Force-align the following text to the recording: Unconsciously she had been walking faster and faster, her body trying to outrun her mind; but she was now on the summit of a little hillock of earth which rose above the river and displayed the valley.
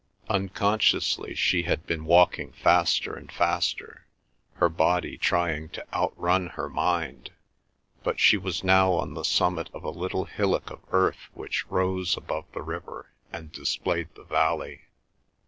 Unconsciously 0.29 1.35
she 1.35 1.61
had 1.61 1.85
been 1.85 2.05
walking 2.05 2.53
faster 2.53 3.13
and 3.13 3.31
faster, 3.31 4.07
her 4.55 4.67
body 4.67 5.15
trying 5.15 5.69
to 5.69 5.85
outrun 5.93 6.47
her 6.47 6.67
mind; 6.67 7.29
but 8.01 8.19
she 8.19 8.35
was 8.35 8.63
now 8.63 8.93
on 8.93 9.13
the 9.13 9.21
summit 9.21 9.69
of 9.75 9.83
a 9.83 9.91
little 9.91 10.25
hillock 10.25 10.71
of 10.71 10.79
earth 10.91 11.29
which 11.35 11.67
rose 11.69 12.17
above 12.17 12.45
the 12.53 12.63
river 12.63 13.11
and 13.31 13.51
displayed 13.51 14.09
the 14.15 14.23
valley. 14.23 14.85